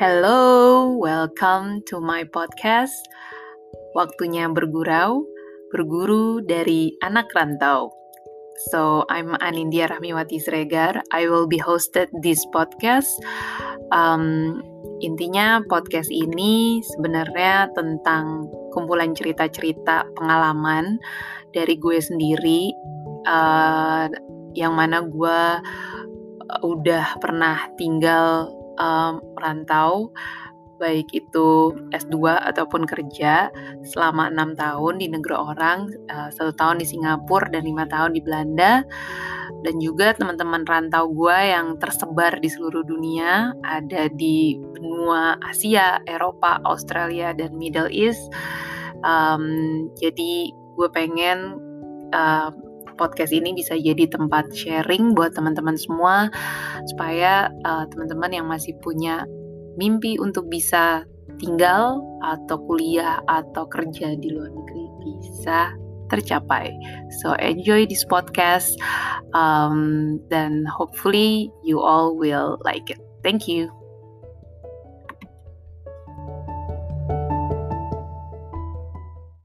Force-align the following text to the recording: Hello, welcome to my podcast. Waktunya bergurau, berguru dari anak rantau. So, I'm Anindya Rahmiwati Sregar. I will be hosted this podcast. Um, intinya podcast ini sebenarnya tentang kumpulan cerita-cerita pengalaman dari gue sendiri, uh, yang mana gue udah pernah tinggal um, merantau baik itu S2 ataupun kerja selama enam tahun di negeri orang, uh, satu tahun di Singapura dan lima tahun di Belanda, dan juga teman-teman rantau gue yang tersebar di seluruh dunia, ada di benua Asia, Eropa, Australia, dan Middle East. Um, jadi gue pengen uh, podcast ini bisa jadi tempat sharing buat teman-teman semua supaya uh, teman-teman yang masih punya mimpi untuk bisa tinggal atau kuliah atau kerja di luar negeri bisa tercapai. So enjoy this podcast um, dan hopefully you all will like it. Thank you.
Hello, 0.00 0.88
welcome 0.96 1.84
to 1.84 2.00
my 2.00 2.24
podcast. 2.24 2.96
Waktunya 3.92 4.48
bergurau, 4.48 5.28
berguru 5.68 6.40
dari 6.40 6.96
anak 7.04 7.28
rantau. 7.36 7.92
So, 8.72 9.04
I'm 9.12 9.36
Anindya 9.44 9.92
Rahmiwati 9.92 10.40
Sregar. 10.40 11.04
I 11.12 11.28
will 11.28 11.44
be 11.44 11.60
hosted 11.60 12.08
this 12.24 12.40
podcast. 12.56 13.12
Um, 13.92 14.64
intinya 15.04 15.60
podcast 15.68 16.08
ini 16.08 16.80
sebenarnya 16.96 17.68
tentang 17.76 18.48
kumpulan 18.72 19.12
cerita-cerita 19.12 20.08
pengalaman 20.16 20.96
dari 21.52 21.76
gue 21.76 22.00
sendiri, 22.00 22.72
uh, 23.28 24.08
yang 24.56 24.72
mana 24.72 25.04
gue 25.04 25.40
udah 26.64 27.20
pernah 27.20 27.68
tinggal 27.76 28.48
um, 28.78 29.20
merantau 29.36 30.12
baik 30.82 31.14
itu 31.14 31.70
S2 31.94 32.42
ataupun 32.42 32.82
kerja 32.90 33.54
selama 33.86 34.34
enam 34.34 34.58
tahun 34.58 34.98
di 34.98 35.06
negeri 35.06 35.38
orang, 35.38 35.86
uh, 36.10 36.34
satu 36.34 36.50
tahun 36.58 36.82
di 36.82 36.86
Singapura 36.90 37.46
dan 37.54 37.62
lima 37.62 37.86
tahun 37.86 38.18
di 38.18 38.20
Belanda, 38.26 38.82
dan 39.62 39.74
juga 39.78 40.10
teman-teman 40.18 40.66
rantau 40.66 41.06
gue 41.14 41.38
yang 41.38 41.78
tersebar 41.78 42.34
di 42.42 42.50
seluruh 42.50 42.82
dunia, 42.82 43.54
ada 43.62 44.10
di 44.10 44.58
benua 44.58 45.38
Asia, 45.46 46.02
Eropa, 46.10 46.58
Australia, 46.66 47.30
dan 47.30 47.54
Middle 47.54 47.86
East. 47.94 48.26
Um, 49.06 49.86
jadi 50.02 50.50
gue 50.50 50.88
pengen 50.90 51.62
uh, 52.10 52.50
podcast 52.94 53.32
ini 53.32 53.56
bisa 53.56 53.74
jadi 53.74 54.08
tempat 54.08 54.52
sharing 54.52 55.16
buat 55.16 55.34
teman-teman 55.34 55.76
semua 55.76 56.28
supaya 56.92 57.48
uh, 57.64 57.84
teman-teman 57.90 58.30
yang 58.32 58.46
masih 58.46 58.76
punya 58.80 59.26
mimpi 59.76 60.20
untuk 60.20 60.48
bisa 60.52 61.04
tinggal 61.40 62.04
atau 62.22 62.60
kuliah 62.68 63.18
atau 63.26 63.66
kerja 63.66 64.14
di 64.14 64.28
luar 64.30 64.52
negeri 64.52 64.84
bisa 65.00 65.72
tercapai. 66.12 66.70
So 67.24 67.32
enjoy 67.40 67.88
this 67.88 68.04
podcast 68.04 68.76
um, 69.32 70.20
dan 70.28 70.68
hopefully 70.68 71.48
you 71.64 71.80
all 71.80 72.12
will 72.12 72.60
like 72.62 72.92
it. 72.92 73.00
Thank 73.24 73.48
you. 73.48 73.81